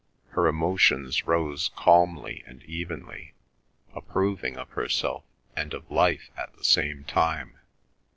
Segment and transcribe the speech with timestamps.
[0.29, 3.35] Her emotions rose calmly and evenly,
[3.93, 5.23] approving of herself
[5.55, 7.59] and of life at the same time.